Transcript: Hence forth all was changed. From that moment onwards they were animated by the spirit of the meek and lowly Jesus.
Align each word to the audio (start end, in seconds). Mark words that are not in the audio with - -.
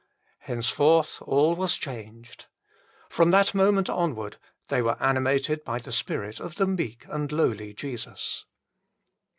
Hence 0.39 0.69
forth 0.69 1.21
all 1.27 1.55
was 1.55 1.77
changed. 1.77 2.47
From 3.07 3.29
that 3.29 3.53
moment 3.53 3.87
onwards 3.87 4.37
they 4.67 4.81
were 4.81 4.97
animated 4.99 5.63
by 5.63 5.77
the 5.77 5.91
spirit 5.91 6.39
of 6.39 6.55
the 6.55 6.65
meek 6.65 7.05
and 7.07 7.31
lowly 7.31 7.75
Jesus. 7.75 8.45